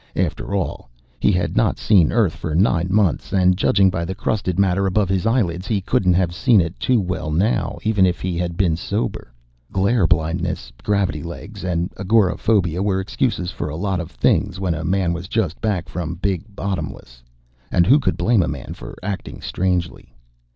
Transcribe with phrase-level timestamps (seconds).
[0.15, 4.57] After all, he had not seen Earth for nine months, and judging by the crusted
[4.57, 8.35] matter about his eyelids, he couldn't have seen it too well now, even if he
[8.35, 9.31] had been sober.
[9.71, 14.83] Glare blindness, gravity legs, and agoraphobia were excuses for a lot of things, when a
[14.83, 17.21] man was just back from Big Bottomless.
[17.69, 20.15] And who could blame a man for acting strangely?